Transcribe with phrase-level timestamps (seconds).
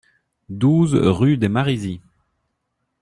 [0.49, 2.01] douze rue des Marizys